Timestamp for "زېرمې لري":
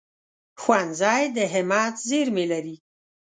2.07-2.75